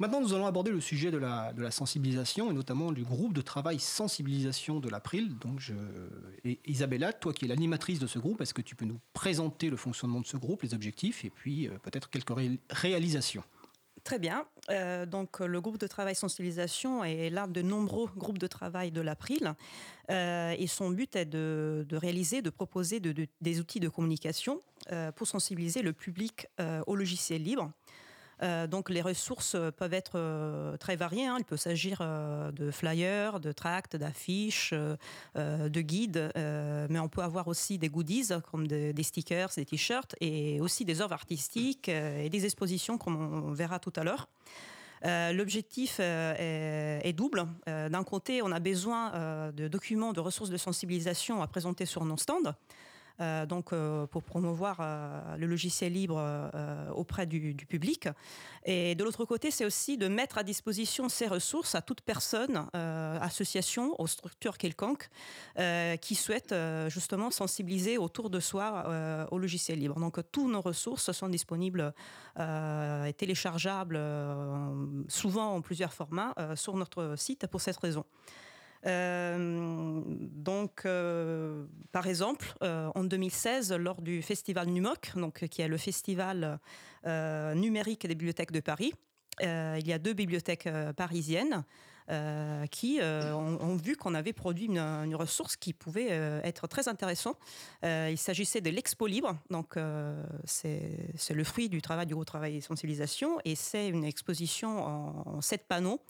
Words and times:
Maintenant, 0.00 0.22
nous 0.22 0.32
allons 0.32 0.46
aborder 0.46 0.70
le 0.70 0.80
sujet 0.80 1.10
de 1.10 1.18
la, 1.18 1.70
sensibilisation 1.70 2.50
et 2.50 2.54
notamment 2.54 2.90
du 2.90 3.04
groupe 3.04 3.34
de 3.34 3.42
travail 3.42 3.78
sensibilisation 3.78 4.80
de 4.80 4.88
l'April. 4.88 5.36
Donc, 5.36 5.60
Isabella, 6.64 7.12
toi 7.12 7.34
qui 7.34 7.44
es 7.44 7.48
l'animatrice 7.48 7.98
de 7.98 8.06
ce 8.06 8.18
groupe, 8.18 8.40
est-ce 8.40 8.54
que 8.54 8.62
tu 8.62 8.74
peux 8.74 8.86
nous 8.86 8.98
présenter 9.12 9.68
le 9.68 9.76
fonctionnement 9.76 10.20
de 10.20 10.26
ce 10.26 10.38
groupe, 10.38 10.62
les 10.62 10.72
objectifs 10.72 11.26
et 11.26 11.30
puis 11.30 11.68
euh, 11.68 11.72
peut-être 11.82 12.08
quelques 12.08 12.32
réalisations? 12.70 13.44
Très 14.02 14.18
bien. 14.18 14.46
Euh, 14.70 15.04
donc, 15.04 15.40
le 15.40 15.60
groupe 15.60 15.76
de 15.76 15.86
travail 15.86 16.14
sensibilisation 16.14 17.04
est 17.04 17.28
l'un 17.28 17.46
de 17.46 17.60
nombreux 17.60 18.08
groupes 18.16 18.38
de 18.38 18.46
travail 18.46 18.92
de 18.92 19.02
l'April. 19.02 19.52
Euh, 20.10 20.54
et 20.56 20.66
son 20.66 20.88
but 20.92 21.14
est 21.14 21.26
de, 21.26 21.84
réaliser, 21.92 22.40
de 22.40 22.48
proposer 22.48 23.00
des 23.00 23.60
outils 23.60 23.80
de 23.80 23.90
communication 23.90 24.62
pour 25.14 25.26
sensibiliser 25.26 25.82
le 25.82 25.92
public 25.92 26.46
au 26.86 26.96
logiciel 26.96 27.42
libre. 27.42 27.70
Euh, 28.42 28.66
donc 28.66 28.88
les 28.90 29.02
ressources 29.02 29.56
peuvent 29.76 29.92
être 29.92 30.12
euh, 30.16 30.76
très 30.76 30.96
variées. 30.96 31.26
Hein. 31.26 31.36
Il 31.38 31.44
peut 31.44 31.56
s'agir 31.56 31.98
euh, 32.00 32.50
de 32.52 32.70
flyers, 32.70 33.40
de 33.40 33.52
tracts, 33.52 33.96
d'affiches, 33.96 34.72
de 35.34 35.80
guides, 35.80 36.32
mais 36.36 36.98
on 36.98 37.08
peut 37.08 37.22
avoir 37.22 37.48
aussi 37.48 37.78
des 37.78 37.88
goodies 37.88 38.30
comme 38.50 38.66
des 38.66 39.02
stickers, 39.02 39.50
des 39.56 39.64
t-shirts 39.64 40.14
et 40.20 40.60
aussi 40.60 40.84
des 40.84 41.00
œuvres 41.00 41.12
artistiques 41.12 41.88
et 41.88 42.28
des 42.28 42.44
expositions 42.44 42.98
comme 42.98 43.16
on 43.16 43.52
verra 43.52 43.78
tout 43.78 43.92
à 43.96 44.04
l'heure. 44.04 44.28
L'objectif 45.04 46.00
est, 46.00 47.12
double. 47.14 47.46
D'un 47.66 48.04
côté, 48.04 48.42
on 48.42 48.52
a 48.52 48.60
besoin 48.60 49.52
de 49.52 49.68
documents, 49.68 50.12
de 50.12 50.20
ressources 50.20 50.50
de 50.50 50.56
sensibilisation 50.56 51.42
à 51.42 51.46
présenter 51.46 51.86
sur 51.86 52.04
nos 52.04 52.16
stands. 52.16 52.54
Euh, 53.20 53.44
donc 53.44 53.72
euh, 53.72 54.06
pour 54.06 54.22
promouvoir 54.22 54.78
euh, 54.80 55.36
le 55.36 55.46
logiciel 55.46 55.92
libre 55.92 56.20
auprès 56.94 57.26
du, 57.26 57.54
public. 57.68 58.08
Et 58.64 58.94
de 58.94 59.04
l'autre 59.04 59.24
côté, 59.24 59.50
c'est 59.50 59.64
aussi 59.64 59.96
de 59.98 60.08
mettre 60.08 60.38
à 60.38 60.42
disposition 60.42 61.08
ces 61.08 61.26
ressources 61.26 61.74
à 61.74 61.82
toute 61.82 62.00
personne, 62.00 62.66
association, 62.72 63.94
aux 64.00 64.06
structures 64.06 64.58
quelconques, 64.58 65.08
qui 66.00 66.14
souhaitent 66.14 66.54
justement 66.88 67.30
sensibiliser 67.30 67.98
autour 67.98 68.30
de 68.30 68.40
soi 68.40 69.28
au 69.30 69.38
logiciel 69.38 69.78
libre. 69.78 69.98
Donc 69.98 70.18
toutes 70.32 70.50
nos 70.50 70.60
ressources 70.60 71.12
sont 71.12 71.28
disponibles 71.28 71.92
et 72.38 73.12
téléchargeables, 73.16 74.00
souvent 75.08 75.54
en 75.54 75.60
plusieurs 75.60 75.92
formats, 75.92 76.34
sur 76.54 76.76
notre 76.76 77.14
site 77.16 77.46
pour 77.46 77.60
cette 77.60 77.78
raison. 77.78 78.04
Euh, 78.86 80.00
donc, 80.06 80.82
euh, 80.84 81.66
par 81.92 82.06
exemple, 82.06 82.54
euh, 82.62 82.90
en 82.94 83.04
2016, 83.04 83.72
lors 83.74 84.00
du 84.00 84.22
festival 84.22 84.68
NUMOC, 84.68 85.12
donc, 85.16 85.46
qui 85.48 85.62
est 85.62 85.68
le 85.68 85.76
festival 85.76 86.58
numérique 87.04 88.06
des 88.06 88.14
bibliothèques 88.14 88.52
de 88.52 88.60
Paris, 88.60 88.92
il 89.42 89.86
y 89.86 89.92
a 89.92 89.98
deux 89.98 90.12
bibliothèques 90.12 90.68
parisiennes 90.96 91.64
qui 92.70 93.00
ont, 93.00 93.76
vu 93.76 93.96
qu'on 93.96 94.14
avait 94.14 94.32
produit 94.32 94.66
une, 94.66 95.14
ressource 95.14 95.56
qui 95.56 95.72
pouvait 95.72 96.08
être 96.42 96.66
très 96.66 96.88
intéressante. 96.88 97.36
il 97.82 98.18
s'agissait 98.18 98.60
de 98.60 98.70
l'Expo 98.70 99.06
Libre, 99.06 99.36
donc 99.50 99.76
c'est 100.44 101.32
le 101.32 101.44
fruit 101.44 101.68
du 101.68 101.82
travail 101.82 102.06
du 102.06 102.14
gros 102.14 102.24
travail 102.24 102.56
et 102.56 102.60
sensibilisation, 102.60 103.38
et 103.44 103.54
c'est 103.54 103.88
une 103.88 104.04
exposition 104.04 104.84
en 104.86 105.40
sept 105.40 105.66
panneaux 105.68 106.00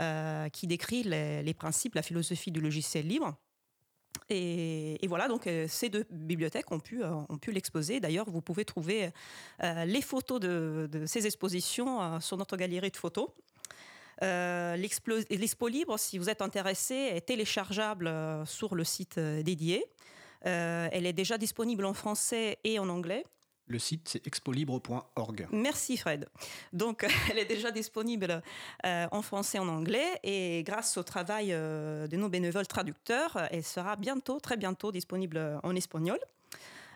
euh, 0.00 0.48
qui 0.48 0.66
décrit 0.66 1.02
les, 1.02 1.52
principes, 1.52 1.94
la 1.94 2.00
philosophie 2.00 2.50
du 2.50 2.60
logiciel 2.60 3.06
libre. 3.06 3.34
Et, 4.30 4.98
voilà, 5.08 5.28
donc 5.28 5.46
euh, 5.46 5.66
ces 5.68 5.90
deux 5.90 6.06
bibliothèques 6.10 6.66
euh, 6.72 7.24
ont 7.28 7.36
pu 7.36 7.52
l'exposer. 7.52 8.00
D'ailleurs, 8.00 8.30
vous 8.30 8.40
pouvez 8.40 8.64
trouver 8.64 9.10
les 9.60 10.00
photos 10.00 10.40
de, 10.40 10.88
ces 11.06 11.26
expositions 11.26 12.18
sur 12.20 12.38
notre 12.38 12.56
galerie 12.56 12.90
de 12.90 12.96
photos. 12.96 13.28
L'expo 14.20 15.68
libre, 15.68 15.98
si 15.98 16.18
vous 16.18 16.28
êtes 16.28 16.42
intéressé, 16.42 16.94
est 16.94 17.26
téléchargeable 17.26 18.12
sur 18.46 18.74
le 18.74 18.84
site 18.84 19.18
dédié. 19.18 19.84
elle 20.42 21.06
est 21.06 21.12
déjà 21.12 21.38
disponible 21.38 21.84
en 21.84 21.94
français 21.94 22.58
et 22.64 22.78
en 22.78 22.88
anglais. 22.88 23.24
Le 23.70 23.78
site, 23.78 24.08
c'est 24.08 24.26
expolibre.org. 24.26 25.46
Merci 25.52 25.96
Fred. 25.96 26.26
Donc, 26.72 27.06
elle 27.30 27.38
est 27.38 27.44
déjà 27.44 27.70
disponible 27.70 28.42
euh, 28.84 29.06
en 29.12 29.22
français 29.22 29.58
et 29.58 29.60
en 29.60 29.68
anglais. 29.68 30.18
Et 30.24 30.64
grâce 30.64 30.96
au 30.96 31.04
travail 31.04 31.52
euh, 31.52 32.08
de 32.08 32.16
nos 32.16 32.28
bénévoles 32.28 32.66
traducteurs, 32.66 33.38
elle 33.52 33.62
sera 33.62 33.94
bientôt, 33.94 34.40
très 34.40 34.56
bientôt, 34.56 34.90
disponible 34.90 35.60
en 35.62 35.76
espagnol. 35.76 36.18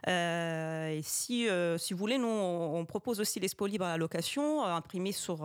Euh, 0.08 1.00
si, 1.02 1.48
si 1.78 1.92
vous 1.92 1.98
voulez, 1.98 2.18
nous, 2.18 2.26
on, 2.26 2.84
propose 2.84 3.20
aussi 3.20 3.40
l'Expo 3.40 3.66
Libre 3.66 3.86
à 3.86 3.90
la 3.90 3.96
location, 3.96 4.64
imprimé 4.64 5.12
sur 5.12 5.38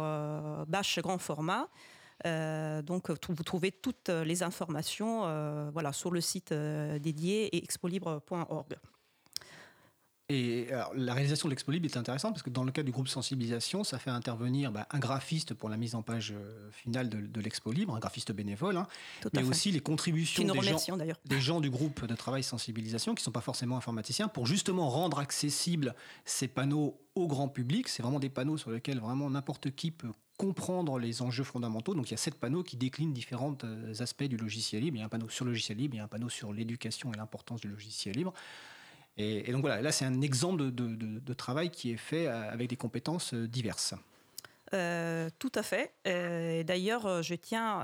bâche 0.68 1.00
grand 1.00 1.18
format. 1.18 1.68
donc, 2.26 3.10
vous 3.10 3.44
trouvez 3.44 3.72
toutes 3.72 4.10
les 4.10 4.44
informations 4.44 5.72
voilà, 5.72 5.94
sur 5.94 6.12
le 6.12 6.22
site 6.22 6.54
dédié 6.54 7.56
et 7.56 7.64
expolibre.org. 7.64 8.78
Et 10.32 10.68
la 10.94 11.16
réalisation 11.16 11.48
de 11.48 11.52
l'Expo 11.52 11.72
Libre 11.72 11.88
est 11.88 11.98
intéressante 11.98 12.34
parce 12.34 12.44
que 12.44 12.52
dans 12.52 12.64
le 12.64 12.72
cas 12.72 12.84
du 12.84 12.92
groupe 12.92 13.08
sensibilisation, 13.08 13.84
ça 13.84 13.98
fait 13.98 14.12
intervenir 14.12 14.72
bah, 14.72 14.88
un 14.92 15.00
graphiste 15.00 15.56
pour 15.56 15.70
la 15.70 15.78
mise 15.78 15.96
en 15.96 16.04
page 16.04 16.34
euh, 16.38 16.70
finale 16.72 17.10
de, 17.10 17.42
l'Expo 17.42 17.72
Libre, 17.72 17.96
un 17.96 18.00
graphiste 18.00 18.32
bénévole, 18.32 18.78
hein, 18.78 18.88
mais 19.34 19.42
aussi 19.42 19.72
les 19.72 19.80
contributions 19.80 20.44
des 20.44 20.62
gens, 20.62 20.98
des 21.26 21.42
gens, 21.42 21.62
du 21.62 21.72
groupe 21.72 22.06
de 22.06 22.14
travail 22.14 22.44
sensibilisation 22.44 23.16
qui 23.16 23.22
ne 23.22 23.26
sont 23.26 23.32
pas 23.32 23.42
forcément 23.42 23.76
informaticiens 23.76 24.28
pour 24.28 24.46
justement 24.46 24.88
rendre 24.90 25.18
accessibles 25.18 25.96
ces 26.26 26.48
panneaux 26.48 27.02
au 27.16 27.28
grand 27.28 27.48
public. 27.48 27.88
C'est 27.88 28.04
vraiment 28.04 28.20
des 28.20 28.30
panneaux 28.30 28.58
sur 28.58 28.70
lesquels 28.70 29.00
vraiment 29.00 29.32
n'importe 29.32 29.72
qui 29.72 29.90
peut 29.90 30.12
comprendre 30.38 31.00
les 31.00 31.24
enjeux 31.24 31.44
fondamentaux. 31.44 31.96
Donc 31.96 32.10
il 32.10 32.12
y 32.12 32.14
a 32.14 32.18
sept 32.18 32.36
panneaux 32.36 32.62
qui 32.62 32.78
déclinent 32.78 33.14
différents 33.14 33.58
euh, 33.64 33.94
aspects 34.00 34.24
du 34.24 34.38
logiciel 34.38 34.84
libre. 34.84 34.98
Il 34.98 35.00
y 35.00 35.04
a 35.04 35.06
un 35.06 35.10
panneau 35.10 35.28
sur 35.28 35.44
le 35.44 35.52
logiciel 35.52 35.80
libre, 35.80 35.96
il 35.96 35.98
y 35.98 36.02
a 36.02 36.04
un 36.04 36.08
panneau 36.08 36.30
sur 36.30 36.54
l'éducation 36.54 37.12
et 37.12 37.18
l'importance 37.18 37.62
du 37.62 37.68
logiciel 37.68 38.16
libre. 38.16 38.34
Et, 39.20 39.52
donc 39.52 39.62
voilà, 39.62 39.82
là 39.82 39.92
c'est 39.92 40.06
un 40.06 40.22
exemple 40.22 40.72
de, 40.72 41.34
travail 41.34 41.70
qui 41.70 41.92
est 41.92 41.98
fait 41.98 42.28
euh, 42.28 42.52
avec 42.52 42.70
des 42.70 42.78
compétences 42.78 43.34
euh, 43.34 43.48
diverses. 43.48 43.94
Euh, 44.74 45.30
tout 45.40 45.52
à 45.56 45.64
fait. 45.64 45.94
D'ailleurs, 46.64 47.24
je 47.24 47.36
tiens 47.36 47.80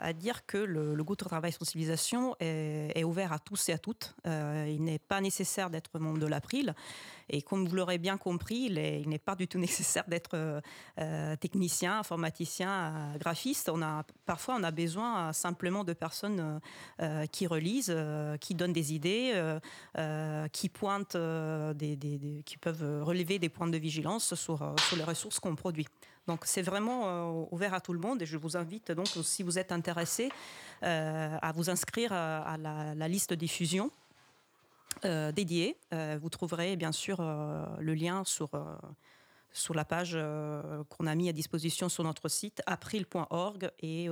à 0.00 0.12
dire 0.12 0.46
que 0.46 0.58
le, 0.58 0.94
le, 0.94 1.04
groupe 1.04 1.18
de 1.18 1.24
travail 1.24 1.52
sensibilisation 1.52 2.36
est, 2.40 3.04
ouvert 3.04 3.32
à 3.32 3.38
tous 3.38 3.68
et 3.68 3.72
à 3.72 3.78
toutes. 3.78 4.14
il 4.24 4.82
n'est 4.82 4.98
pas 4.98 5.20
nécessaire 5.20 5.70
d'être 5.70 5.98
membre 5.98 6.18
de 6.18 6.26
l'April. 6.26 6.74
Et 7.32 7.42
comme 7.42 7.66
vous 7.66 7.76
l'aurez 7.76 7.98
bien 7.98 8.18
compris, 8.18 8.68
il 8.68 9.08
n'est 9.08 9.18
pas 9.18 9.36
du 9.36 9.46
tout 9.46 9.58
nécessaire 9.70 10.04
d'être 10.08 10.34
euh, 10.34 10.60
euh, 10.98 11.36
technicien, 11.36 12.00
informaticien, 12.00 12.70
euh, 12.70 13.18
graphiste. 13.18 13.70
Parfois, 14.26 14.56
on 14.58 14.62
a 14.64 14.70
besoin 14.70 15.32
simplement 15.32 15.84
de 15.84 15.92
personnes 15.92 16.60
qui 17.32 17.46
relisent, 17.46 17.94
qui 18.40 18.54
donnent 18.54 18.72
des 18.72 18.92
idées, 18.92 19.58
qui 20.52 20.68
pointent, 20.68 21.16
qui 21.78 22.56
peuvent 22.60 23.04
relever 23.04 23.38
des 23.38 23.48
points 23.48 23.68
de 23.68 23.78
vigilance 23.78 24.34
sur 24.34 24.74
les 24.96 25.04
ressources 25.04 25.38
qu'on 25.38 25.54
produit. 25.54 25.86
Donc 26.26 26.42
c'est 26.44 26.62
vraiment 26.62 27.48
ouvert 27.52 27.74
à 27.74 27.80
tout 27.80 27.92
le 27.92 27.98
monde 27.98 28.22
et 28.22 28.26
je 28.26 28.36
vous 28.36 28.56
invite 28.56 28.92
donc, 28.92 29.08
si 29.08 29.42
vous 29.42 29.58
êtes 29.58 29.72
intéressé, 29.72 30.30
à 30.82 31.52
vous 31.54 31.70
inscrire 31.70 32.12
à 32.12 32.56
la, 32.56 33.08
liste 33.08 33.32
diffusion 33.32 33.90
euh, 35.04 35.32
dédié. 35.32 35.76
Euh, 35.94 36.18
vous 36.20 36.28
trouverez 36.28 36.76
bien 36.76 36.92
sûr 36.92 37.20
euh, 37.20 37.64
le 37.78 37.94
lien 37.94 38.22
sur, 38.24 38.50
sur 39.52 39.74
la 39.74 39.84
page 39.84 40.18
qu'on 40.88 41.06
a 41.06 41.14
mis 41.14 41.28
à 41.28 41.32
disposition 41.32 41.88
sur 41.88 42.04
notre 42.04 42.28
site 42.28 42.62
april.org 42.66 43.70
et 43.80 44.08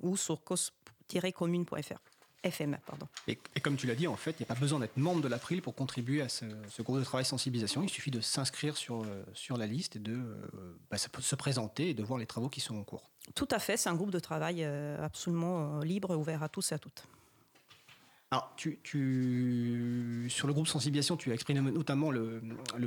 ou 0.00 0.16
sur 0.16 0.42
cos-commune.fr. 0.42 2.11
Pardon. 2.86 3.06
Et, 3.28 3.36
comme 3.62 3.76
tu 3.76 3.86
l'as 3.86 3.94
dit, 3.94 4.08
en 4.08 4.16
fait, 4.16 4.32
il 4.32 4.42
n'y 4.42 4.46
a 4.46 4.54
pas 4.54 4.60
besoin 4.60 4.80
d'être 4.80 4.96
membre 4.96 5.20
de 5.20 5.28
l'April 5.28 5.62
pour 5.62 5.74
contribuer 5.74 6.22
à 6.22 6.28
ce, 6.28 6.44
groupe 6.82 6.98
de 6.98 7.04
travail 7.04 7.24
sensibilisation. 7.24 7.82
Il 7.82 7.88
suffit 7.88 8.10
de 8.10 8.20
s'inscrire 8.20 8.76
sur, 8.76 9.06
sur 9.34 9.56
la 9.56 9.66
liste 9.66 9.96
et 9.96 10.00
de 10.00 10.18
bah, 10.90 10.96
se 10.98 11.36
présenter 11.36 11.90
et 11.90 11.94
de 11.94 12.02
voir 12.02 12.18
les 12.18 12.26
travaux 12.26 12.48
qui 12.48 12.60
sont 12.60 12.76
en 12.76 12.82
cours. 12.82 13.08
Tout 13.34 13.48
à 13.50 13.60
fait, 13.60 13.76
c'est 13.76 13.88
un 13.88 13.94
groupe 13.94 14.10
de 14.10 14.18
travail 14.18 14.64
absolument 14.64 15.80
libre, 15.80 16.16
ouvert 16.16 16.42
à 16.42 16.48
tous 16.48 16.72
et 16.72 16.74
à 16.74 16.78
toutes. 16.78 17.06
Alors, 18.32 18.50
tu, 18.56 18.78
sur 20.30 20.46
le 20.46 20.54
groupe 20.54 20.66
sensibilisation, 20.66 21.18
tu 21.18 21.30
as 21.32 21.34
exprimé 21.34 21.60
notamment 21.70 22.10
le, 22.10 22.40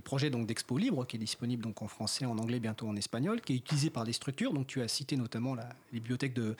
projet 0.03 0.31
donc 0.31 0.47
d'Expo 0.47 0.75
Libre, 0.75 1.05
qui 1.05 1.17
est 1.17 1.19
disponible 1.19 1.61
donc 1.61 1.83
en 1.83 1.87
français, 1.87 2.25
en 2.25 2.39
anglais, 2.39 2.59
bientôt 2.59 2.87
en 2.87 2.95
espagnol, 2.95 3.41
qui 3.41 3.53
est 3.53 3.57
utilisé 3.57 3.91
par 3.91 4.05
des 4.05 4.13
structures. 4.13 4.53
Donc, 4.53 4.65
tu 4.65 4.81
as 4.81 4.87
cité 4.87 5.17
notamment 5.17 5.53
la, 5.53 5.69
les 5.93 5.99
bibliothèques 5.99 6.33
de, 6.33 6.55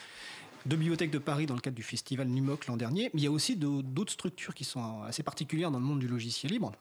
deux 0.65 0.77
bibliothèques 0.77 1.11
de 1.11 1.19
Paris 1.19 1.45
dans 1.45 1.55
le 1.55 1.61
cadre 1.61 1.75
du 1.75 1.83
festival 1.83 2.27
NUMOC 2.27 2.67
l'an 2.67 2.77
dernier. 2.77 3.09
Mais 3.13 3.21
il 3.21 3.23
y 3.23 3.27
a 3.27 3.31
aussi 3.31 3.55
d'autres 3.55 4.13
structures 4.13 4.53
qui 4.53 4.63
sont 4.63 5.01
assez 5.03 5.23
particulières 5.23 5.71
dans 5.71 5.79
le 5.79 5.85
monde 5.85 5.99
du 5.99 6.07
logiciel 6.07 6.51
libre. 6.51 6.71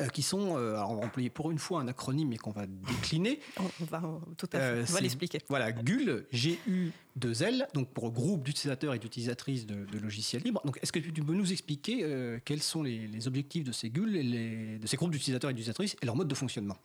Euh, 0.00 0.08
qui 0.08 0.22
sont, 0.22 0.56
euh, 0.56 0.74
alors 0.74 0.90
on 0.90 0.96
va 0.96 1.06
employer 1.06 1.30
pour 1.30 1.52
une 1.52 1.58
fois 1.58 1.80
un 1.80 1.86
acronyme 1.86 2.28
mais 2.28 2.36
qu'on 2.36 2.50
va 2.50 2.66
décliner. 2.66 3.38
On 3.60 3.84
va, 3.84 4.02
tout 4.36 4.48
à 4.52 4.58
fait, 4.58 4.82
on 4.88 4.92
va 4.92 4.98
euh, 4.98 5.00
l'expliquer. 5.00 5.38
Voilà, 5.48 5.70
GUL, 5.70 6.26
G-U-2-L, 6.32 7.68
donc 7.74 7.88
pour 7.90 8.10
groupe 8.10 8.42
d'utilisateurs 8.42 8.94
et 8.94 8.98
d'utilisatrices 8.98 9.66
de, 9.66 9.86
logiciels 9.98 10.42
libres. 10.42 10.60
Donc 10.64 10.80
est-ce 10.82 10.90
que 10.90 10.98
tu 10.98 11.12
peux 11.12 11.34
nous 11.34 11.52
expliquer 11.52 12.04
quels 12.44 12.62
sont 12.62 12.82
les, 12.82 13.28
objectifs 13.28 13.62
de 13.62 13.70
ces 13.70 13.88
GUL, 13.90 14.16
et 14.16 14.78
de 14.78 14.86
ces 14.86 14.96
groupes 14.96 15.12
d'utilisateurs 15.12 15.50
et 15.50 15.54
d'utilisatrices 15.54 15.96
et 16.02 16.06
leur 16.06 16.16
mode 16.16 16.28
de 16.28 16.34
fonctionnement? 16.34 16.76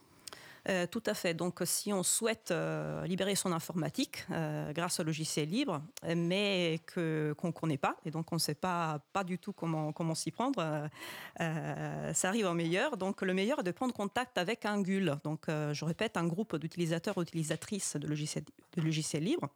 Euh, 0.68 0.86
tout 0.88 1.04
à 1.06 1.14
fait. 1.14 1.34
Donc, 1.34 1.62
si 1.64 1.94
on 1.94 2.04
souhaite 2.04 2.52
euh, 2.52 3.06
libérer 3.06 3.36
son 3.36 3.52
informatique 3.52 4.26
euh, 4.32 4.74
grâce 4.74 5.00
au 5.00 5.04
logiciel 5.04 5.50
libre, 5.50 5.82
mais 6.16 6.82
que 6.86 7.34
qu'on 7.38 7.48
ne 7.48 7.54
connaît 7.54 7.78
pas, 7.78 7.96
et 8.06 8.12
donc 8.12 8.32
on 8.32 8.36
ne 8.36 8.40
sait 8.40 8.56
pas 8.56 9.00
pas 9.14 9.24
du 9.24 9.40
tout 9.40 9.54
comment 9.54 9.94
comment 9.94 10.16
s'y 10.16 10.32
prendre, 10.32 10.90
ça 11.38 12.28
arrive 12.28 12.48
en 12.48 12.54
meilleur. 12.54 12.98
Donc, 12.98 13.22
le 13.22 13.34
meilleur 13.34 13.60
est 13.60 13.64
de 13.64 13.72
prendre 13.72 13.94
contact 13.94 14.38
avec 14.38 14.66
un 14.66 14.82
GUL. 14.82 15.18
Donc, 15.24 15.46
je 15.48 15.86
répète, 15.86 16.18
un 16.18 16.28
groupe 16.28 16.56
d'utilisateurs 16.58 17.20
utilisatrices 17.22 17.96
de 17.96 18.08
logiciels 18.08 18.44
de 18.76 18.82
logiciels 18.82 19.24
libres. 19.24 19.50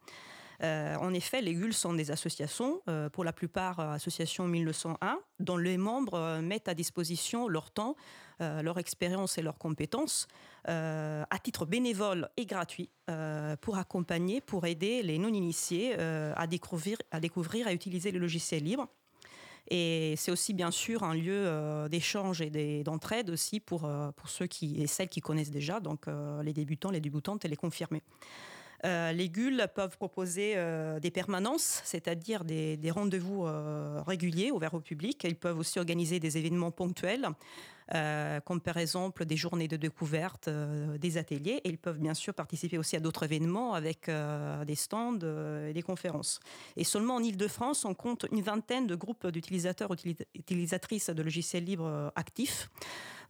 en 0.62 1.14
effet, 1.14 1.40
les 1.42 1.54
GUL 1.54 1.74
sont 1.74 1.94
des 1.94 2.10
associations, 2.10 2.80
pour 3.12 3.24
la 3.24 3.32
plupart 3.32 3.80
associations 3.80 4.46
1901, 4.46 5.18
dont 5.40 5.56
les 5.56 5.76
membres 5.76 6.40
mettent 6.40 6.68
à 6.68 6.74
disposition 6.74 7.48
leur 7.48 7.70
temps, 7.70 7.96
leur 8.40 8.78
expérience 8.78 9.38
et 9.38 9.42
leurs 9.42 9.58
compétences 9.58 10.28
euh, 10.70 11.24
à 11.28 11.38
titre 11.38 11.66
bénévole 11.66 12.30
et 12.38 12.46
gratuit 12.46 12.88
euh, 13.10 13.54
pour 13.60 13.76
accompagner, 13.76 14.40
pour 14.40 14.64
aider 14.64 15.02
les 15.02 15.18
non-initiés 15.18 15.94
euh, 15.98 16.32
à, 16.36 16.46
découvrir, 16.46 16.96
à 17.10 17.20
découvrir, 17.20 17.66
à 17.66 17.74
utiliser 17.74 18.10
le 18.12 18.18
logiciel 18.18 18.64
libre. 18.64 18.88
Et 19.68 20.14
c'est 20.16 20.30
aussi 20.30 20.54
bien 20.54 20.70
sûr 20.70 21.02
un 21.02 21.14
lieu 21.14 21.88
d'échange 21.90 22.42
et 22.42 22.82
d'entraide 22.82 23.30
aussi 23.30 23.60
pour, 23.60 23.90
pour 24.14 24.28
ceux 24.28 24.46
qui, 24.46 24.80
et 24.82 24.86
celles 24.86 25.08
qui 25.08 25.22
connaissent 25.22 25.50
déjà, 25.50 25.80
donc 25.80 26.04
les 26.42 26.52
débutants, 26.52 26.90
les 26.90 27.00
débutantes 27.00 27.46
et 27.46 27.48
les 27.48 27.56
confirmés. 27.56 28.02
les 28.82 29.30
GUL 29.30 29.66
peuvent 29.74 29.96
proposer 29.96 30.54
des 31.00 31.10
permanences, 31.10 31.80
c'est-à-dire 31.84 32.44
des, 32.44 32.90
rendez-vous 32.90 33.46
réguliers 34.06 34.50
ouverts 34.50 34.74
au 34.74 34.80
public. 34.80 35.24
Ils 35.24 35.34
peuvent 35.34 35.58
aussi 35.58 35.78
organiser 35.78 36.20
des 36.20 36.36
événements 36.36 36.70
ponctuels 36.70 37.30
euh, 37.30 37.73
comme 37.90 38.60
par 38.60 38.78
exemple 38.78 39.24
des 39.24 39.36
journées 39.36 39.68
de 39.68 39.76
découverte, 39.76 40.48
euh, 40.48 40.96
des 40.98 41.18
ateliers. 41.18 41.60
Et 41.64 41.68
ils 41.68 41.78
peuvent 41.78 41.98
bien 41.98 42.14
sûr 42.14 42.34
participer 42.34 42.78
aussi 42.78 42.96
à 42.96 43.00
d'autres 43.00 43.24
événements 43.24 43.74
avec 43.74 44.08
euh, 44.08 44.64
des 44.64 44.74
stands 44.74 45.18
et 45.18 45.72
des 45.72 45.82
conférences. 45.82 46.40
Et 46.76 46.84
seulement 46.84 47.16
en 47.16 47.22
Ile-de-France, 47.22 47.84
on 47.84 47.94
compte 47.94 48.26
une 48.32 48.42
vingtaine 48.42 48.86
de 48.86 48.94
groupes 48.94 49.26
d'utilisateurs, 49.26 49.90
utilisatrices 50.34 51.10
de 51.10 51.22
logiciels 51.22 51.64
libres 51.64 52.12
actifs. 52.16 52.70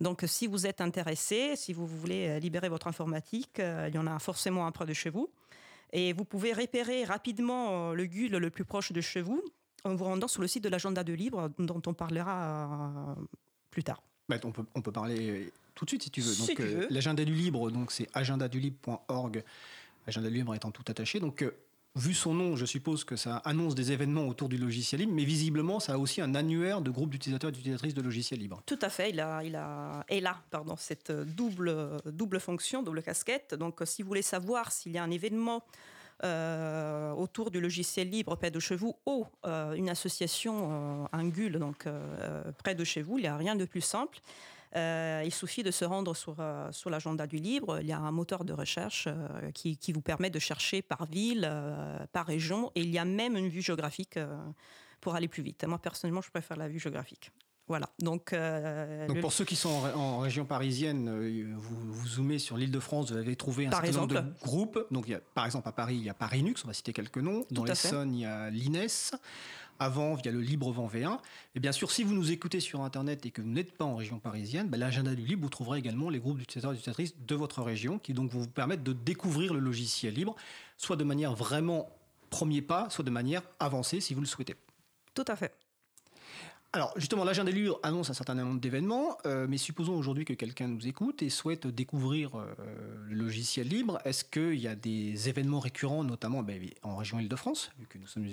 Donc, 0.00 0.24
si 0.26 0.46
vous 0.46 0.66
êtes 0.66 0.80
intéressé, 0.80 1.54
si 1.56 1.72
vous 1.72 1.86
voulez 1.86 2.40
libérer 2.40 2.68
votre 2.68 2.88
informatique, 2.88 3.60
il 3.60 3.94
y 3.94 3.98
en 3.98 4.06
a 4.06 4.18
forcément 4.18 4.66
un 4.66 4.72
près 4.72 4.86
de 4.86 4.92
chez 4.92 5.10
vous. 5.10 5.30
Et 5.92 6.12
vous 6.12 6.24
pouvez 6.24 6.52
repérer 6.52 7.04
rapidement 7.04 7.92
le 7.92 8.06
GUL 8.06 8.32
le 8.32 8.50
plus 8.50 8.64
proche 8.64 8.92
de 8.92 9.00
chez 9.00 9.20
vous 9.20 9.42
en 9.84 9.94
vous 9.94 10.04
rendant 10.04 10.28
sur 10.28 10.42
le 10.42 10.48
site 10.48 10.64
de 10.64 10.68
l'agenda 10.68 11.04
de 11.04 11.12
libre 11.12 11.50
dont 11.58 11.82
on 11.86 11.94
parlera 11.94 13.16
plus 13.70 13.84
tard. 13.84 14.02
Bah, 14.28 14.36
on, 14.44 14.52
peut, 14.52 14.64
on 14.74 14.80
peut 14.80 14.92
parler 14.92 15.52
tout 15.74 15.84
de 15.84 15.90
suite 15.90 16.02
si 16.02 16.10
tu 16.10 16.20
veux. 16.20 16.34
Donc, 16.34 16.60
euh, 16.60 16.86
l'agenda 16.90 17.24
du 17.24 17.34
libre, 17.34 17.70
donc 17.70 17.92
c'est 17.92 18.08
agendadulibre.org. 18.14 19.44
Agenda 20.06 20.28
du 20.28 20.36
libre 20.36 20.54
étant 20.54 20.70
tout 20.70 20.84
attaché. 20.88 21.20
Donc, 21.20 21.42
euh, 21.42 21.54
vu 21.96 22.14
son 22.14 22.34
nom, 22.34 22.56
je 22.56 22.64
suppose 22.64 23.04
que 23.04 23.16
ça 23.16 23.36
annonce 23.38 23.74
des 23.74 23.92
événements 23.92 24.26
autour 24.26 24.48
du 24.48 24.56
logiciel 24.56 25.02
libre, 25.02 25.12
mais 25.14 25.24
visiblement, 25.24 25.80
ça 25.80 25.94
a 25.94 25.98
aussi 25.98 26.20
un 26.20 26.34
annuaire 26.34 26.80
de 26.80 26.90
groupes 26.90 27.10
d'utilisateurs 27.10 27.50
et 27.50 27.52
d'utilisatrices 27.52 27.94
de 27.94 28.02
logiciels 28.02 28.40
libres. 28.40 28.62
Tout 28.66 28.78
à 28.80 28.88
fait. 28.88 29.10
Il 29.10 29.20
a, 29.20 29.42
il 29.44 29.56
a, 29.56 30.04
et 30.08 30.20
là, 30.20 30.42
pardon, 30.50 30.76
cette 30.76 31.12
double, 31.12 32.00
double 32.06 32.40
fonction, 32.40 32.82
double 32.82 33.02
casquette. 33.02 33.54
Donc, 33.54 33.80
si 33.84 34.02
vous 34.02 34.08
voulez 34.08 34.22
savoir 34.22 34.72
s'il 34.72 34.92
y 34.92 34.98
a 34.98 35.02
un 35.02 35.10
événement 35.10 35.62
euh, 35.62 36.03
autour 36.22 37.50
du 37.50 37.60
logiciel 37.60 38.08
libre 38.08 38.36
près 38.36 38.50
de 38.50 38.60
chez 38.60 38.76
vous 38.76 38.96
ou 39.06 39.26
euh, 39.46 39.74
une 39.74 39.88
association, 39.88 41.08
un 41.12 41.28
GUL, 41.28 41.58
donc 41.58 41.86
euh, 41.86 42.52
près 42.58 42.74
de 42.74 42.84
chez 42.84 43.02
vous. 43.02 43.18
Il 43.18 43.22
n'y 43.22 43.28
a 43.28 43.36
rien 43.36 43.56
de 43.56 43.64
plus 43.64 43.80
simple. 43.80 44.20
il 44.74 45.32
suffit 45.32 45.62
de 45.62 45.70
se 45.70 45.84
rendre 45.84 46.14
sur, 46.14 46.36
sur 46.70 46.90
l'agenda 46.90 47.26
du 47.26 47.36
libre. 47.36 47.80
Il 47.80 47.86
y 47.86 47.92
a 47.92 47.98
un 47.98 48.12
moteur 48.12 48.44
de 48.44 48.52
recherche 48.52 49.08
qui, 49.54 49.76
qui, 49.76 49.92
vous 49.92 50.00
permet 50.02 50.30
de 50.30 50.38
chercher 50.38 50.82
par 50.82 51.06
ville, 51.06 51.48
par 52.12 52.26
région, 52.26 52.70
et 52.74 52.80
il 52.80 52.90
y 52.90 52.98
a 52.98 53.04
même 53.04 53.36
une 53.36 53.48
vue 53.48 53.62
géographique 53.62 54.18
pour 55.00 55.14
aller 55.14 55.28
plus 55.28 55.42
vite. 55.42 55.64
Moi, 55.64 55.78
personnellement, 55.78 56.22
je 56.22 56.30
préfère 56.30 56.56
la 56.56 56.68
vue 56.68 56.80
géographique. 56.80 57.30
Voilà. 57.66 57.88
Donc, 57.98 58.32
euh, 58.32 59.06
pour 59.22 59.32
ceux 59.32 59.46
qui 59.46 59.56
sont 59.56 59.70
en, 59.70 60.18
région 60.18 60.44
parisienne, 60.44 61.08
euh, 61.08 61.54
vous, 61.56 61.92
vous 61.92 62.08
zoomez 62.08 62.38
sur 62.38 62.58
l'île 62.58 62.70
de 62.70 62.80
France, 62.80 63.10
vous 63.10 63.16
avez 63.16 63.36
trouvé 63.36 63.66
un 63.66 63.70
certain 63.70 63.92
nombre 63.92 64.14
de 64.14 64.24
groupes. 64.42 64.86
Donc, 64.90 65.04
il 65.06 65.12
y 65.12 65.14
a, 65.14 65.20
par 65.20 65.46
exemple, 65.46 65.66
à 65.68 65.72
Paris, 65.72 65.96
il 65.96 66.04
y 66.04 66.10
a 66.10 66.14
Paris 66.14 66.44
on 66.64 66.66
va 66.66 66.74
citer 66.74 66.92
quelques 66.92 67.18
noms. 67.18 67.46
Dans 67.50 67.64
l'Essonne, 67.64 68.14
il 68.14 68.20
y 68.20 68.26
a 68.26 68.50
l'INES. 68.50 69.16
Avant, 69.80 70.14
via 70.14 70.30
le 70.30 70.40
Libre 70.40 70.70
Vent 70.70 70.86
V1. 70.86 71.18
Et 71.56 71.60
bien 71.60 71.72
sûr, 71.72 71.90
si 71.90 72.04
vous 72.04 72.14
nous 72.14 72.30
écoutez 72.30 72.60
sur 72.60 72.82
Internet 72.82 73.26
et 73.26 73.32
que 73.32 73.42
vous 73.42 73.48
n'êtes 73.48 73.72
pas 73.72 73.84
en 73.84 73.96
région 73.96 74.20
parisienne, 74.20 74.68
ben, 74.68 74.78
l'agenda 74.78 75.14
du 75.16 75.24
libre, 75.26 75.42
vous 75.42 75.48
trouverez 75.48 75.80
également 75.80 76.10
les 76.10 76.20
groupes 76.20 76.38
d'utilisateurs 76.38 76.72
et 76.72 76.76
d'utilisatrices 76.76 77.16
de 77.18 77.34
votre 77.34 77.60
région 77.60 77.98
qui 77.98 78.14
donc 78.14 78.30
vous 78.30 78.46
permettre 78.46 78.84
de 78.84 78.92
découvrir 78.92 79.52
le 79.52 79.58
logiciel 79.58 80.14
libre, 80.14 80.36
soit 80.76 80.94
de 80.94 81.02
manière 81.02 81.34
vraiment 81.34 81.90
premier 82.30 82.62
pas, 82.62 82.88
soit 82.88 83.04
de 83.04 83.10
manière 83.10 83.42
avancée 83.58 84.00
si 84.00 84.14
vous 84.14 84.20
le 84.20 84.28
souhaitez. 84.28 84.54
Tout 85.12 85.24
à 85.26 85.34
fait. 85.34 85.52
Alors 86.74 86.92
justement, 86.96 87.22
l'agenda 87.22 87.52
des 87.52 87.60
livres 87.60 87.78
annonce 87.84 88.10
un 88.10 88.14
certain 88.14 88.34
nombre 88.34 88.58
d'événements, 88.58 89.16
euh, 89.26 89.46
mais 89.48 89.58
supposons 89.58 89.94
aujourd'hui 89.94 90.24
que 90.24 90.32
quelqu'un 90.32 90.66
nous 90.66 90.88
écoute 90.88 91.22
et 91.22 91.30
souhaite 91.30 91.68
découvrir 91.68 92.34
euh, 92.34 92.52
le 93.08 93.14
logiciel 93.14 93.68
libre. 93.68 94.00
Est-ce 94.04 94.24
qu'il 94.24 94.58
y 94.58 94.66
a 94.66 94.74
des 94.74 95.28
événements 95.28 95.60
récurrents, 95.60 96.02
notamment 96.02 96.42
ben, 96.42 96.60
en 96.82 96.96
région 96.96 97.20
Île-de-France, 97.20 97.70
vu 97.78 97.86
que 97.86 97.96
nous 97.96 98.08
sommes 98.08 98.26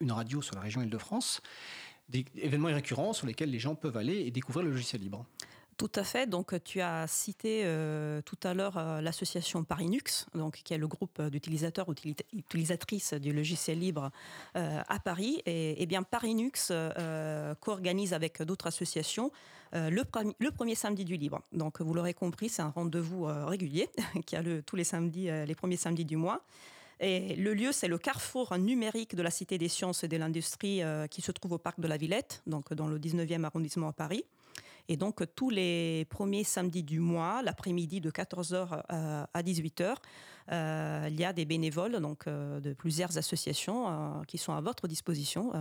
une, 0.00 0.10
radio 0.10 0.42
sur 0.42 0.56
la 0.56 0.62
région 0.62 0.82
Île-de-France, 0.82 1.40
des 2.08 2.24
événements 2.34 2.66
récurrents 2.66 3.12
sur 3.12 3.28
lesquels 3.28 3.52
les 3.52 3.60
gens 3.60 3.76
peuvent 3.76 3.96
aller 3.96 4.22
et 4.22 4.32
découvrir 4.32 4.64
le 4.64 4.72
logiciel 4.72 5.00
libre? 5.00 5.24
Tout 5.76 5.90
à 5.94 6.04
fait. 6.04 6.28
Donc, 6.28 6.62
tu 6.64 6.80
as 6.80 7.06
cité 7.06 7.62
euh, 7.64 8.20
tout 8.22 8.38
à 8.42 8.54
l'heure 8.54 8.76
euh, 8.76 9.00
l'association 9.00 9.64
Parinux, 9.64 10.26
donc 10.34 10.60
qui 10.64 10.74
est 10.74 10.78
le 10.78 10.88
groupe 10.88 11.20
d'utilisateurs 11.22 11.86
utilisatrices 12.32 13.14
du 13.14 13.32
logiciel 13.32 13.78
libre 13.78 14.10
euh, 14.56 14.80
à 14.88 14.98
Paris. 14.98 15.42
Et, 15.46 15.82
et 15.82 15.86
bien 15.86 16.02
Parinux 16.02 16.72
co-organise 17.60 18.12
avec 18.12 18.42
d'autres 18.42 18.66
associations 18.66 19.30
le, 19.72 20.50
premier 20.50 20.76
samedi 20.76 21.04
du 21.04 21.16
libre. 21.16 21.40
Donc, 21.52 21.80
vous 21.80 21.94
l'aurez 21.94 22.14
compris, 22.14 22.48
c'est 22.48 22.62
un 22.62 22.68
rendez-vous 22.68 23.24
régulier 23.24 23.88
qui 24.26 24.36
a 24.36 24.42
le, 24.42 24.62
tous 24.62 24.76
les 24.76 24.84
samedis, 24.84 25.28
les 25.46 25.54
premiers 25.56 25.76
samedis 25.76 26.04
du 26.04 26.16
mois. 26.16 26.42
Et 27.00 27.34
le 27.34 27.54
lieu, 27.54 27.72
c'est 27.72 27.88
le 27.88 27.98
carrefour 27.98 28.56
numérique 28.56 29.16
de 29.16 29.22
la 29.22 29.32
Cité 29.32 29.58
des 29.58 29.68
sciences 29.68 30.04
et 30.04 30.08
de 30.08 30.16
l'industrie 30.16 30.80
qui 31.10 31.22
se 31.22 31.32
trouve 31.32 31.52
au 31.52 31.58
parc 31.58 31.80
de 31.80 31.88
la 31.88 31.96
Villette, 31.96 32.42
donc 32.46 32.72
dans 32.72 32.86
le 32.86 33.00
19e 33.00 33.42
arrondissement 33.42 33.88
à 33.88 33.92
Paris. 33.92 34.24
Et 34.88 34.96
donc, 34.96 35.22
tous 35.34 35.50
les 35.50 36.06
premiers 36.10 36.44
samedis 36.44 36.82
du 36.82 37.00
mois, 37.00 37.42
l'après-midi 37.42 38.00
de 38.00 38.10
14h 38.10 38.82
euh, 38.92 39.24
à 39.32 39.42
18h, 39.42 39.94
euh, 40.52 41.08
il 41.10 41.18
y 41.18 41.24
a 41.24 41.32
des 41.32 41.46
bénévoles 41.46 42.00
donc, 42.00 42.26
euh, 42.26 42.60
de 42.60 42.74
plusieurs 42.74 43.16
associations 43.16 44.22
qui 44.28 44.36
sont 44.36 44.52
à 44.52 44.60
votre 44.60 44.86
disposition, 44.86 45.52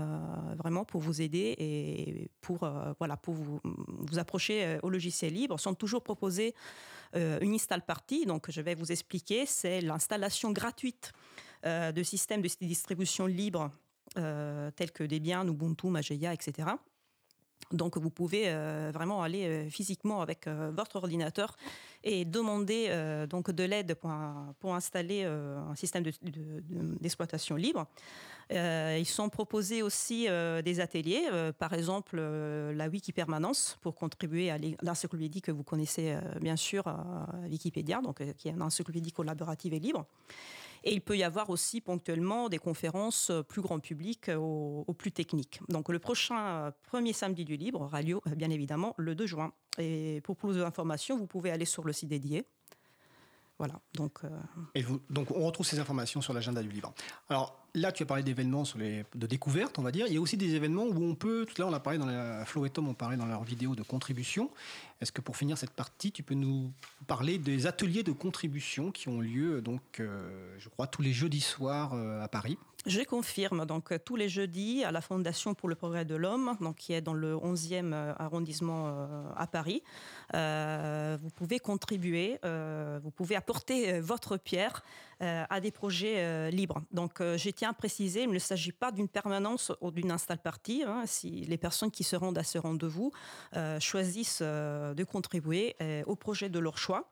vraiment 0.58 0.84
pour 0.84 1.00
vous 1.00 1.22
aider 1.22 1.56
et 1.58 2.30
pour, 2.42 2.70
voilà, 3.00 3.16
pour 3.16 3.34
vous, 3.34 3.62
vous 3.64 4.20
approcher 4.20 4.78
au 4.84 4.90
logiciel 4.90 5.34
libre. 5.34 5.58
Sont 5.60 5.74
toujours 5.74 6.04
proposés 6.04 6.54
une 7.14 7.54
install 7.54 7.82
party. 7.86 8.26
Donc, 8.26 8.52
je 8.52 8.62
vais 8.62 8.76
vous 8.76 8.92
expliquer. 8.92 9.46
C'est 9.46 9.80
l'installation 9.82 10.52
gratuite 10.52 11.14
de 11.64 12.04
systèmes 12.04 12.42
de 12.42 12.50
distribution 12.62 13.26
libre 13.26 13.72
tels 14.16 14.92
que 14.94 15.04
Debian, 15.04 15.48
Ubuntu, 15.48 15.88
Mageia, 15.88 16.34
etc. 16.34 16.68
Donc 17.72 17.98
vous 17.98 18.10
pouvez 18.10 18.44
euh, 18.48 18.92
vraiment 18.94 19.24
aller 19.24 19.46
euh, 19.46 19.70
physiquement 19.70 20.22
avec 20.22 20.48
euh, 20.48 20.72
votre 20.76 20.98
ordinateur 20.98 21.56
et 22.04 22.26
demander 22.26 22.90
donc 23.30 23.50
de 23.50 23.64
l'aide 23.64 23.96
pour, 23.96 24.76
installer 24.76 25.24
un 25.24 25.74
système 25.74 26.04
d'exploitation 27.00 27.56
libre. 27.56 27.88
ils 28.52 29.06
sont 29.06 29.30
proposés 29.30 29.82
aussi 29.82 30.28
des 30.66 30.80
ateliers, 30.82 31.30
par 31.58 31.72
exemple 31.72 32.20
la 32.20 32.90
Wiki 32.90 33.14
Permanence 33.14 33.78
pour 33.80 33.96
contribuer 33.96 34.52
à 34.52 34.58
l'encyclopédie 34.82 35.42
que 35.42 35.54
vous 35.54 35.64
connaissez 35.64 36.18
bien 36.42 36.58
sûr, 36.58 36.84
Wikipédia, 37.50 38.02
donc 38.02 38.22
qui 38.36 38.50
est 38.50 38.52
une 38.52 38.64
encyclopédie 38.64 39.14
collaborative 39.14 39.74
et 39.74 39.80
libre. 39.80 40.06
Et 40.84 40.94
il 40.94 41.02
peut 41.02 41.18
y 41.18 41.24
avoir 41.24 41.50
aussi 41.50 41.80
ponctuellement 41.82 42.50
des 42.50 42.58
conférences 42.58 43.30
euh, 43.30 43.42
plus 43.42 43.62
grand 43.62 43.80
public 43.80 44.30
euh, 44.30 44.36
au, 44.36 44.94
plus 44.94 45.12
technique. 45.12 45.62
Donc 45.70 45.90
le 45.90 46.00
prochain 46.00 46.38
euh, 46.38 46.72
premier 46.84 47.14
samedi 47.14 47.46
du 47.46 47.56
libre 47.56 47.82
aura 47.82 48.02
lieu 48.02 48.20
bien 48.36 48.50
évidemment 48.50 48.94
le 48.98 49.16
2 49.16 49.26
juin. 49.26 49.54
Et 49.80 50.22
pour 50.24 50.36
plus 50.36 50.58
d'informations, 50.58 51.18
vous 51.18 51.28
pouvez 51.28 51.52
aller 51.52 51.66
sur 51.66 51.84
le 51.86 51.94
site 51.94 52.10
dédié. 52.10 52.46
Voilà, 53.64 53.80
donc. 53.94 54.20
Et 54.76 54.82
vous, 54.82 55.00
donc 55.10 55.32
on 55.32 55.46
retrouve 55.46 55.66
ces 55.66 55.80
informations 55.80 56.20
sur 56.20 56.34
l'agenda 56.34 56.62
du 56.62 56.68
libre. 56.68 56.94
Alors 57.30 57.64
là, 57.76 57.94
tu 57.94 58.04
as 58.04 58.06
parlé 58.06 58.24
d'événements 58.24 58.64
de 58.76 59.28
découverte, 59.28 59.80
on 59.80 59.82
va 59.82 59.92
dire. 59.92 60.06
Il 60.08 60.14
y 60.14 60.18
a 60.18 60.22
aussi 60.22 60.36
des 60.36 60.56
événements 60.56 60.84
où 60.84 61.02
on 61.02 61.16
peut, 61.16 61.46
tout 61.46 61.54
à 61.58 61.60
l'heure 61.60 61.70
on 61.70 61.74
a 61.74 61.80
parlé 61.80 61.98
dans 61.98 62.06
la, 62.06 62.46
Flo 62.46 62.66
et 62.66 62.70
Tom 62.70 62.90
ont 62.90 62.94
parlé 62.94 63.16
dans 63.16 63.26
leur 63.26 63.44
vidéo 63.44 63.74
de 63.74 63.84
contribution. 63.84 64.50
Est-ce 65.00 65.12
que 65.12 65.22
pour 65.22 65.38
finir 65.38 65.58
cette 65.58 65.72
partie, 65.72 66.12
tu 66.12 66.24
peux 66.24 66.36
nous 66.36 66.72
parler 67.08 67.38
des 67.38 67.66
ateliers 67.66 68.04
de 68.04 68.12
contribution 68.12 68.92
qui 68.92 69.08
ont 69.08 69.22
lieu, 69.22 69.62
donc, 69.62 69.82
euh, 70.00 70.56
je 70.60 70.70
crois, 70.70 70.88
tous 70.88 71.02
les 71.02 71.14
jeudis 71.14 71.42
soirs 71.42 71.94
euh, 71.94 72.22
à 72.22 72.28
Paris? 72.28 72.58
Je 72.86 73.02
confirme. 73.02 73.66
Donc, 73.66 73.94
tous 74.04 74.18
les 74.18 74.28
jeudis, 74.28 74.84
à 74.84 74.92
la 74.92 75.00
Fondation 75.00 75.54
pour 75.54 75.70
le 75.70 75.76
progrès 75.76 76.04
de 76.04 76.16
l'homme, 76.16 76.58
donc 76.60 76.76
qui 76.76 76.92
est 76.92 77.02
dans 77.02 77.14
le 77.14 77.34
11e 77.36 78.14
arrondissement 78.20 79.08
à 79.38 79.48
Paris, 79.48 79.84
vous 80.34 81.30
pouvez 81.30 81.60
contribuer, 81.60 82.40
vous 83.02 83.12
pouvez 83.12 83.38
apporter 83.38 84.02
votre 84.02 84.36
pierre 84.36 84.84
à 85.22 85.62
des 85.62 85.72
projets 85.72 86.52
libres. 86.52 86.82
Donc, 86.92 87.20
je 87.20 87.50
tiens 87.52 87.70
à 87.70 87.74
préciser, 87.74 88.24
il 88.24 88.32
ne 88.32 88.40
s'agit 88.40 88.74
pas 88.74 88.92
d'une 88.92 89.08
permanence 89.08 89.72
ou 89.80 89.90
d'une 89.90 90.12
install 90.12 90.40
partie. 90.40 90.84
Hein, 90.86 91.04
si 91.06 91.30
les 91.30 91.58
personnes 91.58 91.92
qui 91.92 92.04
se 92.04 92.18
rendent 92.18 92.38
à 92.38 92.44
ce 92.44 92.58
rendez-vous 92.58 93.14
choisissent 93.80 94.42
de 94.42 95.04
contribuer 95.06 95.78
au 96.06 96.18
projet 96.18 96.50
de 96.50 96.60
leur 96.60 96.78
choix. 96.78 97.10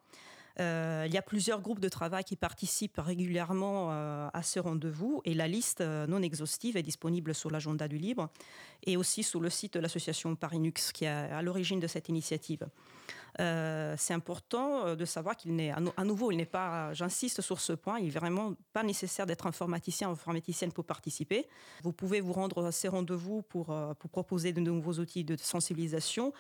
Euh, 0.60 1.06
il 1.08 1.14
y 1.14 1.18
a 1.18 1.22
plusieurs 1.22 1.62
groupes 1.62 1.80
de 1.80 1.90
travail 1.90 2.24
qui 2.24 2.36
participent 2.36 3.00
régulièrement 3.00 3.90
euh, 3.92 4.30
à 4.34 4.44
ce 4.44 4.60
rendez-vous 4.60 5.22
et 5.26 5.34
la 5.34 5.48
liste 5.48 5.82
euh, 5.82 6.08
non 6.08 6.22
exhaustive 6.22 6.78
est 6.78 6.84
disponible 6.84 7.34
sur 7.34 7.50
l'agenda 7.50 7.88
du 7.88 7.98
Libre 7.98 8.30
et 8.84 8.98
aussi 8.98 9.24
sur 9.24 9.40
le 9.40 9.50
site 9.50 9.76
de 9.76 9.80
l'association 9.80 10.36
Parinux 10.36 10.92
qui 10.94 11.06
est 11.06 11.08
à 11.08 11.42
l'origine 11.42 11.80
de 11.80 11.88
cette 11.88 12.10
initiative. 12.10 12.68
Euh, 13.40 13.96
c'est 13.98 14.14
important 14.14 14.86
euh, 14.86 14.96
de 14.96 15.06
savoir 15.06 15.36
qu'il 15.36 15.56
n'est, 15.56 15.72
à 15.72 16.04
nouveau, 16.04 16.32
il 16.32 16.38
n'est 16.38 16.46
pas, 16.46 16.94
j'insiste 16.94 17.42
sur 17.42 17.60
ce 17.60 17.74
point, 17.74 18.00
il 18.00 18.06
n'est 18.06 18.12
vraiment 18.12 18.54
pas 18.74 18.84
nécessaire 18.84 19.26
d'être 19.26 19.48
informaticien 19.48 20.10
ou 20.10 20.12
informaticienne 20.12 20.72
pour 20.72 20.86
participer. 20.86 21.48
Vous 21.84 21.94
pouvez 21.94 22.22
vous 22.22 22.34
rendre 22.34 22.66
à 22.66 22.72
ces 22.72 22.88
rendez-vous 22.88 23.42
pour, 23.44 23.72
euh, 23.72 23.94
pour 23.94 24.10
proposer 24.10 24.54
de 24.54 24.60
nouveaux 24.60 25.00
outils 25.00 25.24
de 25.24 25.36
sensibilisation, 25.38 26.34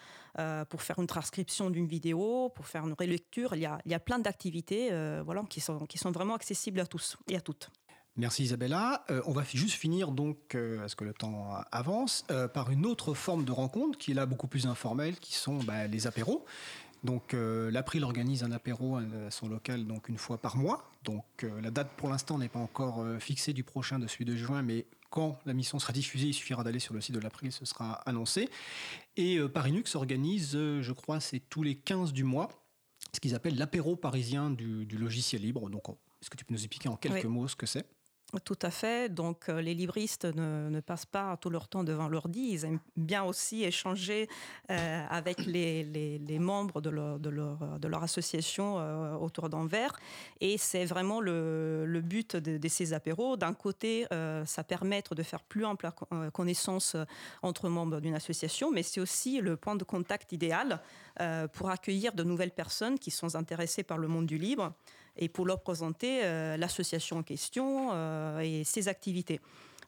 pour 0.69 0.81
faire 0.81 0.97
une 0.99 1.07
transcription 1.07 1.69
d'une 1.69 1.87
vidéo, 1.87 2.49
pour 2.55 2.65
faire 2.65 2.87
une 2.87 2.93
relecture. 2.93 3.53
Il 3.53 3.61
y 3.61 3.65
a, 3.65 3.79
il 3.85 3.91
y 3.91 3.95
a 3.95 3.99
plein 3.99 4.17
d'activités 4.17 4.89
voilà, 5.23 5.43
qui, 5.49 5.59
sont, 5.59 5.85
qui 5.85 5.97
sont 5.97 6.11
vraiment 6.11 6.35
accessibles 6.35 6.79
à 6.79 6.85
tous 6.85 7.17
et 7.27 7.35
à 7.35 7.41
toutes. 7.41 7.69
Merci 8.17 8.43
Isabella. 8.43 9.05
on 9.25 9.31
va 9.31 9.43
juste 9.43 9.75
finir 9.75 10.11
donc, 10.11 10.55
à 10.55 10.87
ce 10.87 10.95
que 10.95 11.05
le 11.05 11.13
temps 11.13 11.55
avance, 11.71 12.25
par 12.53 12.69
une 12.69 12.85
autre 12.85 13.13
forme 13.13 13.45
de 13.45 13.51
rencontre 13.51 13.97
qui 13.97 14.11
est 14.11 14.13
là 14.13 14.25
beaucoup 14.25 14.47
plus 14.47 14.67
informelle, 14.67 15.17
qui 15.17 15.33
sont 15.33 15.59
bah, 15.63 15.87
les 15.87 16.07
apéros. 16.07 16.45
Donc 17.03 17.33
euh, 17.33 17.71
l'April 17.71 18.03
organise 18.03 18.43
un 18.43 18.51
apéro 18.51 18.97
à 18.97 19.31
son 19.31 19.47
local 19.47 19.85
donc 19.85 20.09
une 20.09 20.17
fois 20.17 20.37
par 20.37 20.55
mois. 20.55 20.91
Donc 21.03 21.25
euh, 21.43 21.61
la 21.61 21.71
date 21.71 21.89
pour 21.97 22.09
l'instant 22.09 22.37
n'est 22.37 22.49
pas 22.49 22.59
encore 22.59 23.01
euh, 23.01 23.19
fixée 23.19 23.53
du 23.53 23.63
prochain 23.63 23.97
de 23.97 24.07
celui 24.07 24.25
de 24.25 24.35
juin, 24.35 24.61
mais 24.61 24.85
quand 25.09 25.39
la 25.45 25.53
mission 25.53 25.79
sera 25.79 25.93
diffusée, 25.93 26.27
il 26.27 26.33
suffira 26.33 26.63
d'aller 26.63 26.79
sur 26.79 26.93
le 26.93 27.01
site 27.01 27.15
de 27.15 27.19
l'April, 27.19 27.51
ce 27.51 27.65
sera 27.65 27.93
annoncé. 28.07 28.49
Et 29.17 29.39
Parinux 29.49 29.83
organise, 29.95 30.53
je 30.53 30.91
crois, 30.93 31.19
c'est 31.19 31.41
tous 31.49 31.63
les 31.63 31.75
15 31.75 32.13
du 32.13 32.23
mois, 32.23 32.47
ce 33.11 33.19
qu'ils 33.19 33.35
appellent 33.35 33.57
l'apéro 33.57 33.97
parisien 33.97 34.49
du, 34.49 34.85
logiciel 34.85 35.41
libre. 35.41 35.69
Donc 35.69 35.89
est-ce 36.21 36.29
que 36.29 36.37
tu 36.37 36.45
peux 36.45 36.53
nous 36.53 36.61
expliquer 36.61 36.87
en 36.87 36.95
quelques 36.95 37.25
mots 37.25 37.49
ce 37.49 37.57
que 37.57 37.65
c'est? 37.65 37.85
Tout 38.39 38.57
à 38.61 38.71
fait. 38.71 39.13
Donc, 39.13 39.49
euh, 39.49 39.61
les 39.61 39.73
libristes 39.73 40.25
ne, 40.25 40.79
passent 40.79 41.05
pas 41.05 41.35
tout 41.37 41.49
leur 41.49 41.67
temps 41.67 41.83
devant 41.83 42.07
l'ordi. 42.07 42.49
Ils 42.51 42.65
aiment 42.65 42.79
bien 42.95 43.23
aussi 43.23 43.63
échanger 43.63 44.29
euh, 44.69 45.05
avec 45.09 45.45
les, 45.45 46.39
membres 46.39 46.81
de 46.81 46.89
leur, 46.89 48.03
association 48.03 48.79
euh, 48.79 49.13
autour 49.15 49.49
d'un 49.49 49.67
verre. 49.67 49.99
Et 50.39 50.57
c'est 50.57 50.85
vraiment 50.85 51.19
le, 51.19 52.01
but 52.01 52.35
de, 52.35 52.67
ces 52.67 52.93
apéros. 52.93 53.37
D'un 53.37 53.53
côté, 53.53 54.07
ça 54.45 54.63
permet 54.63 55.03
de 55.11 55.23
faire 55.23 55.43
plus 55.43 55.65
ample 55.65 55.89
connaissance 56.33 56.95
entre 57.41 57.69
membres 57.69 57.99
d'une 57.99 58.15
association, 58.15 58.71
mais 58.71 58.83
c'est 58.83 59.01
aussi 59.01 59.41
le 59.41 59.57
point 59.57 59.75
de 59.75 59.83
contact 59.83 60.31
idéal 60.31 60.79
pour 61.53 61.69
accueillir 61.69 62.13
de 62.13 62.23
nouvelles 62.23 62.51
personnes 62.51 62.97
qui 62.97 63.11
sont 63.11 63.35
intéressées 63.35 63.83
par 63.83 63.97
le 63.97 64.07
monde 64.07 64.25
du 64.25 64.37
libre 64.37 64.73
et 65.21 65.29
pour 65.29 65.45
leur 65.45 65.61
présenter 65.61 66.21
euh, 66.23 66.57
l'association 66.57 67.19
en 67.19 67.23
question 67.23 67.91
euh, 67.93 68.39
et 68.39 68.63
ses 68.65 68.89
activités. 68.89 69.39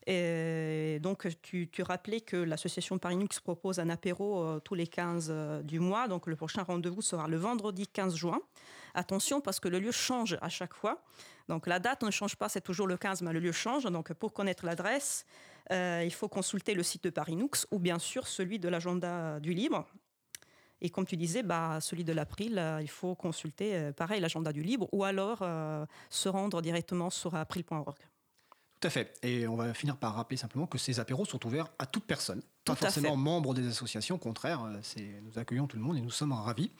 Donc, 0.06 1.28
tu, 1.42 1.70
tu, 1.70 1.82
rappelais 1.82 2.22
que 2.22 2.36
l'association 2.36 2.98
Parinux 3.00 3.40
propose 3.42 3.80
un 3.80 3.90
apéro 3.90 4.44
euh, 4.44 4.60
tous 4.60 4.76
les 4.76 4.86
15 4.86 5.34
du 5.64 5.80
mois. 5.80 6.08
Donc, 6.08 6.28
le 6.28 6.36
prochain 6.36 6.64
rendez-vous 6.64 7.02
sera 7.02 7.28
le 7.28 7.38
vendredi 7.38 7.88
15 7.88 8.16
juin. 8.16 8.42
Attention, 8.94 9.42
parce 9.42 9.60
que 9.60 9.70
le 9.70 9.80
lieu 9.80 9.92
change 9.92 10.38
à 10.42 10.50
chaque 10.50 10.74
fois. 10.74 11.02
Donc, 11.48 11.68
la 11.68 11.80
date 11.80 12.04
ne 12.04 12.12
change 12.12 12.36
pas, 12.36 12.48
c'est 12.48 12.62
toujours 12.62 12.86
le 12.86 12.98
15, 12.98 13.22
mais 13.24 13.34
le 13.34 13.40
lieu 13.40 13.54
change. 13.54 13.86
Donc, 13.86 14.14
pour 14.14 14.34
connaître 14.34 14.66
l'adresse, 14.66 15.26
il 15.72 16.14
faut 16.14 16.28
consulter 16.28 16.74
le 16.76 16.84
site 16.84 17.06
de 17.06 17.10
Parinux 17.10 17.66
ou 17.72 17.80
bien 17.80 17.98
sûr 17.98 18.28
celui 18.28 18.60
de 18.60 18.70
l'agenda 18.70 19.40
du 19.40 19.54
libre. 19.54 19.88
Et 20.84 20.90
comme 20.90 21.06
tu 21.06 21.16
disais, 21.16 21.44
bah, 21.44 21.80
celui 21.80 22.04
de 22.04 22.12
l'April, 22.12 22.60
euh, 22.60 22.82
il 22.82 22.90
faut 22.90 23.16
consulter, 23.16 23.74
euh, 23.76 23.94
pareil, 23.94 24.20
l'agenda 24.20 24.52
du 24.52 24.62
libre 24.62 24.90
ou 24.92 25.06
alors 25.06 25.40
euh, 25.42 25.86
se 26.10 26.28
rendre 26.28 26.62
directement 26.62 27.10
sur 27.10 27.34
april.org. 27.36 27.96
Tout 28.82 28.88
à 28.88 28.90
fait. 28.90 29.14
Et 29.24 29.48
on 29.48 29.56
va 29.56 29.74
finir 29.74 29.96
par 29.96 30.14
rappeler 30.14 30.36
simplement 30.36 30.68
que 30.68 30.78
ces 30.78 31.00
apéros 31.00 31.24
sont 31.24 31.44
ouverts 31.48 31.70
à 31.80 31.86
toute 31.86 32.04
personne, 32.04 32.42
pas 32.66 32.76
forcément 32.76 33.16
membre 33.16 33.54
des 33.54 33.66
associations. 33.66 34.16
Au 34.16 34.20
contraire, 34.20 34.60
nous 35.24 35.40
accueillons 35.40 35.68
tout 35.68 35.78
le 35.78 35.84
monde 35.84 35.96
et 35.96 36.02
nous 36.02 36.12
sommes 36.12 36.34
ravis. 36.34 36.70